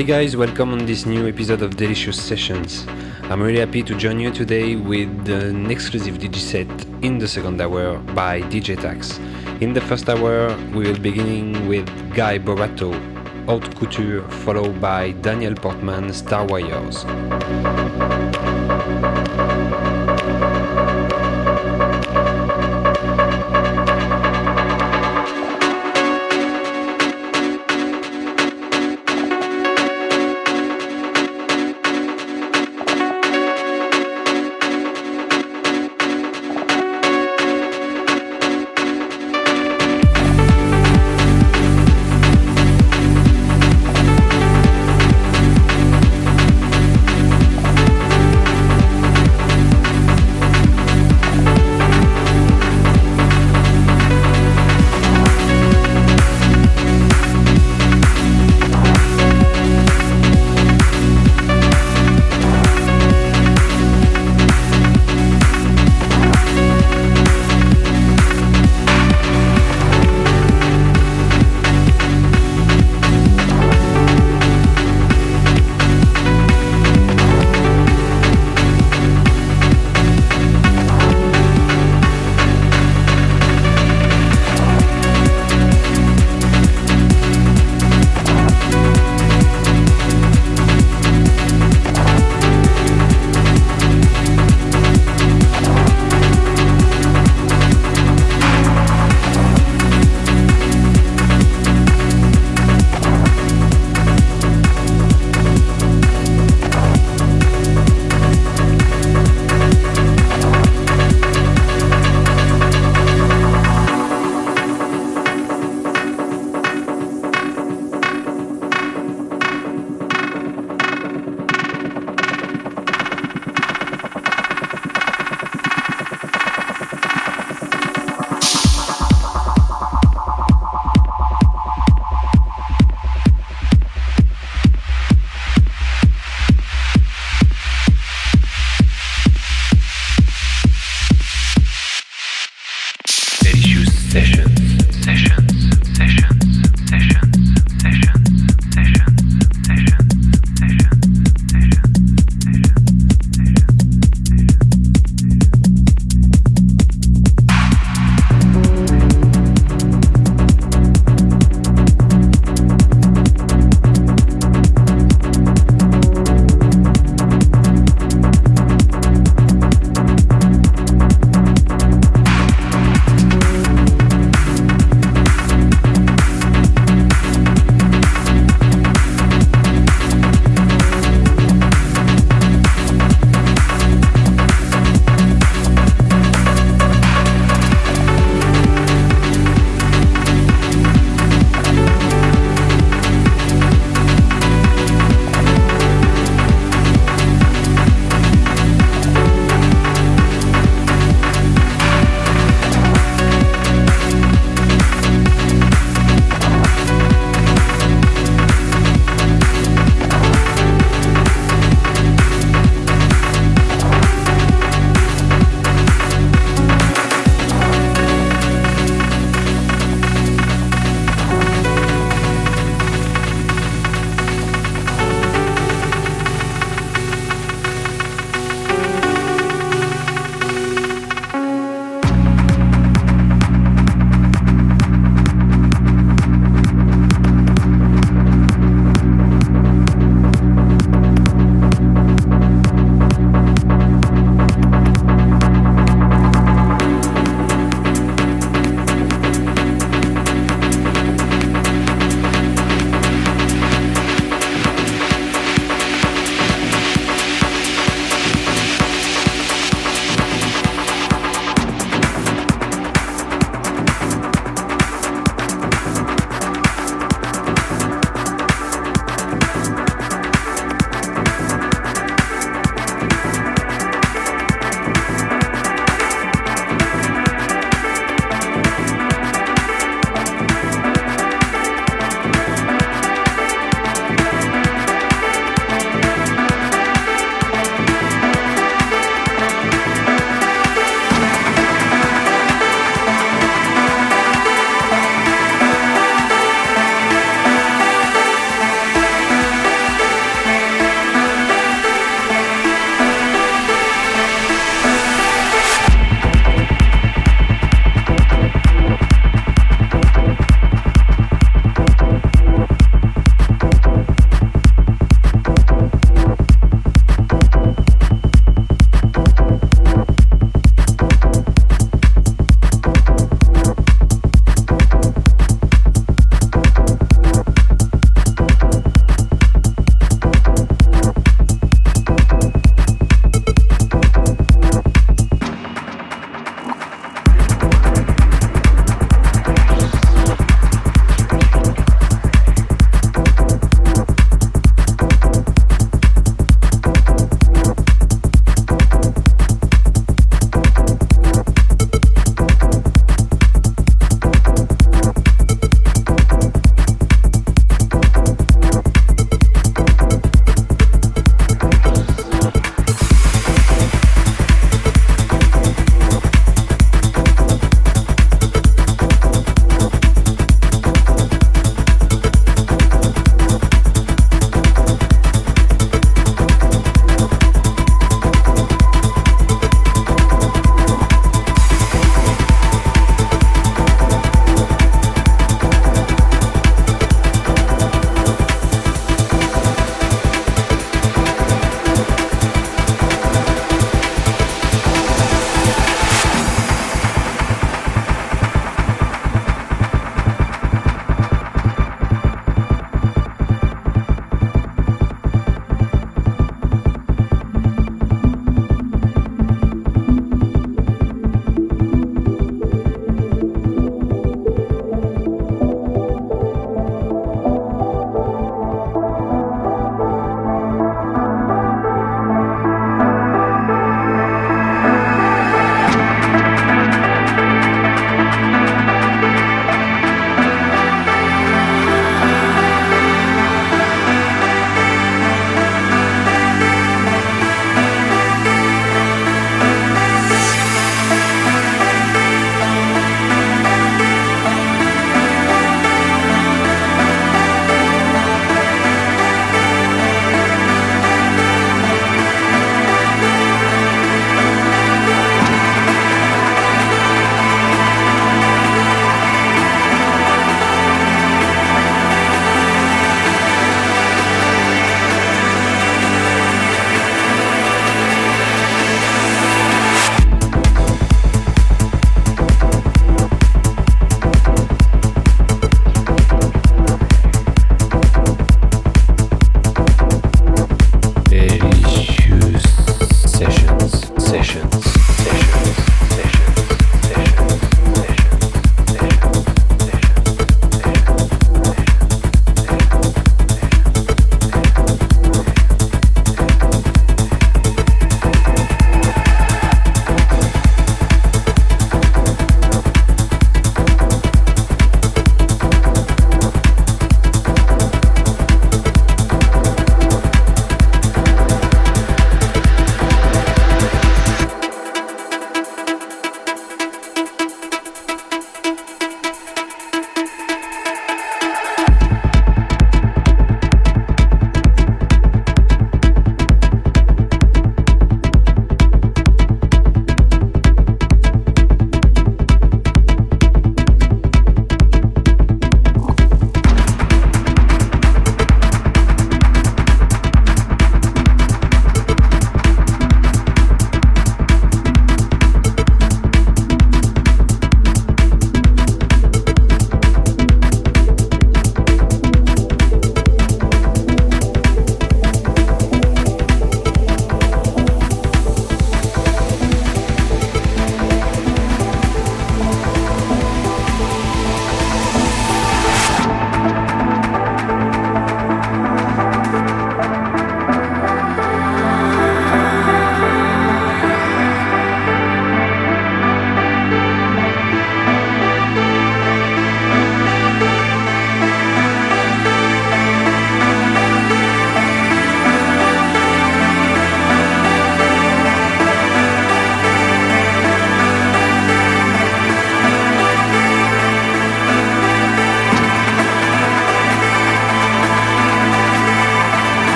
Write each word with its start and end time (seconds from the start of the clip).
Hey 0.00 0.06
guys, 0.06 0.34
welcome 0.34 0.72
on 0.72 0.86
this 0.86 1.04
new 1.04 1.28
episode 1.28 1.60
of 1.60 1.76
Delicious 1.76 2.18
Sessions. 2.18 2.86
I'm 3.24 3.42
really 3.42 3.58
happy 3.58 3.82
to 3.82 3.94
join 3.94 4.18
you 4.18 4.30
today 4.30 4.74
with 4.74 5.28
an 5.28 5.70
exclusive 5.70 6.14
DJ 6.14 6.36
set 6.36 6.86
in 7.04 7.18
the 7.18 7.28
second 7.28 7.60
hour 7.60 7.98
by 8.14 8.40
DJ 8.40 8.80
Tax. 8.80 9.18
In 9.60 9.74
the 9.74 9.80
first 9.82 10.08
hour, 10.08 10.56
we 10.72 10.90
will 10.90 10.98
beginning 10.98 11.68
with 11.68 11.86
Guy 12.14 12.38
Borato, 12.38 12.94
Haute 13.44 13.76
Couture, 13.76 14.22
followed 14.42 14.80
by 14.80 15.12
Daniel 15.20 15.54
Portman, 15.54 16.14
Star 16.14 16.46
Wires. 16.46 17.04